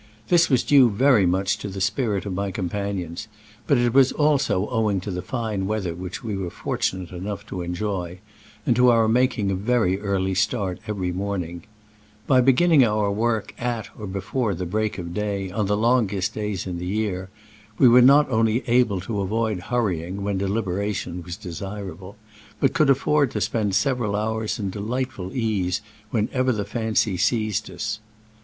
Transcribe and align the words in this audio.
This 0.29 0.49
was 0.49 0.63
due 0.63 0.89
very 0.89 1.27
much 1.27 1.59
to 1.59 1.67
the 1.69 1.79
spirit 1.79 2.25
of 2.25 2.33
my 2.33 2.49
companions, 2.49 3.27
but 3.67 3.77
it 3.77 3.93
was 3.93 4.11
also 4.11 4.67
owing 4.69 4.99
to 5.01 5.11
the 5.11 5.21
fine 5.21 5.67
weather 5.67 5.93
which 5.93 6.23
we 6.23 6.35
were 6.35 6.49
fortunate 6.49 7.11
enough 7.11 7.45
to 7.45 7.61
enjoy, 7.61 8.17
and 8.65 8.75
to 8.75 8.89
our 8.89 9.07
making 9.07 9.51
a 9.51 9.53
very 9.53 9.99
early 9.99 10.33
start 10.33 10.79
Digitized 10.79 10.81
by 10.81 10.87
Google 10.87 11.37
96 11.37 11.37
SCRAMBLES 11.37 11.43
AMONGST 11.45 11.65
THE 11.67 11.93
ALP^ 11.93 11.93
IN 11.93 11.93
i86o 11.93 11.93
'69. 11.93 11.93
every 11.93 11.97
morning. 12.01 12.23
By 12.25 12.41
beginning 12.41 12.83
our 12.83 13.11
work 13.11 13.55
at 13.61 13.89
or 13.99 14.07
before 14.07 14.55
the 14.55 14.65
break 14.65 14.97
of 14.97 15.13
day 15.13 15.51
on 15.51 15.65
the 15.67 15.77
longest 15.77 16.33
days 16.33 16.65
in 16.65 16.77
the 16.79 16.87
year, 16.87 17.29
we 17.77 17.87
were 17.87 18.01
not 18.01 18.31
only 18.31 18.63
able 18.67 19.01
to 19.01 19.21
avoid 19.21 19.59
hurrying 19.59 20.23
when 20.23 20.39
de 20.39 20.47
liberation 20.47 21.21
was 21.21 21.37
desirable, 21.37 22.15
but 22.59 22.73
could 22.73 22.89
afford 22.89 23.29
to 23.29 23.39
spend 23.39 23.75
several 23.75 24.15
hours 24.15 24.57
in 24.57 24.71
delightful 24.71 25.31
ease 25.31 25.81
whenever 26.09 26.51
the 26.51 26.65
fancy 26.65 27.17
seized 27.17 27.69
us. 27.69 27.99